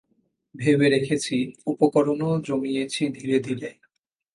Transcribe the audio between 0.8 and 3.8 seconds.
রেখেছি, উপকরণও জমিয়েছি ধীরে ধীরে।